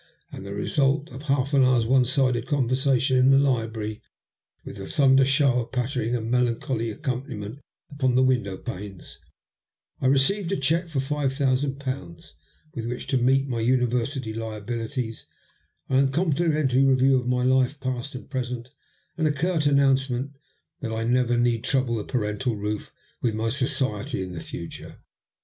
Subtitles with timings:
[0.31, 4.01] As the result of half an hour's one sided conversation in the library,
[4.65, 7.59] with a thunder shower pattering a melan choly accompaniment
[7.91, 9.19] upon the window panes,
[10.01, 12.33] I received a cheque for five thousand pounds
[12.73, 15.27] with which to meet my University liabilities,
[15.87, 18.69] an uncomplimentary review of my life, past and present,
[19.19, 20.31] and a curt announcement
[20.79, 22.91] that I need never trouble the parental roof
[23.21, 24.97] with my society in the future.